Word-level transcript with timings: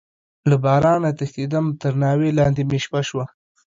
له 0.49 0.55
بارانه 0.63 1.09
تښتيدم، 1.19 1.65
تر 1.81 1.93
ناوې 2.03 2.29
لاندې 2.39 2.61
مې 2.69 2.79
شپه 2.85 3.01
شوه. 3.09 3.25